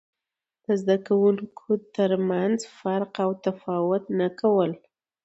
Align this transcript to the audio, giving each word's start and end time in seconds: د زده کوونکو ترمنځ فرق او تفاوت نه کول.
د 0.65 0.65
زده 0.81 0.97
کوونکو 1.07 1.69
ترمنځ 1.95 2.57
فرق 2.77 3.13
او 3.25 3.29
تفاوت 3.45 4.03
نه 4.19 4.27
کول. 4.39 4.71